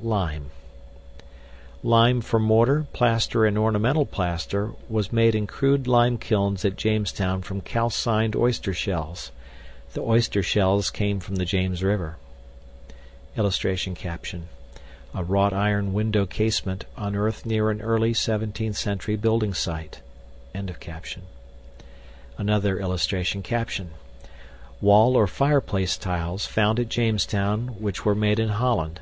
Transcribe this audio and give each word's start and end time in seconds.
LIME 0.00 0.50
Lime 1.82 2.20
for 2.20 2.38
mortar, 2.38 2.86
plaster, 2.92 3.44
and 3.44 3.58
ornamental 3.58 4.06
plaster 4.06 4.70
was 4.88 5.12
made 5.12 5.34
in 5.34 5.48
crude 5.48 5.88
lime 5.88 6.16
kilns 6.16 6.64
at 6.64 6.76
Jamestown 6.76 7.42
from 7.42 7.60
calcined 7.60 8.36
oyster 8.36 8.72
shells. 8.72 9.32
The 9.94 10.00
oyster 10.02 10.44
shells 10.44 10.90
came 10.90 11.18
from 11.18 11.34
the 11.34 11.44
James 11.44 11.82
River. 11.82 12.18
[Illustration: 13.36 13.96
A 15.12 15.24
WROUGHT 15.24 15.52
IRON 15.52 15.92
WINDOW 15.92 16.24
CASEMENT 16.26 16.84
UNEARTHED 16.96 17.44
NEAR 17.46 17.70
AN 17.72 17.82
EARLY 17.82 18.12
17TH 18.14 18.76
CENTURY 18.76 19.16
BUILDING 19.16 19.54
SITE.] 19.54 20.00
[Illustration: 20.54 21.22
WALL 24.80 25.16
OR 25.16 25.26
FIREPLACE 25.26 25.96
TILES 25.98 26.46
FOUND 26.46 26.78
AT 26.78 26.88
JAMESTOWN 26.88 27.68
WHICH 27.80 28.04
WERE 28.04 28.14
MADE 28.14 28.38
IN 28.38 28.48
HOLLAND. 28.50 29.00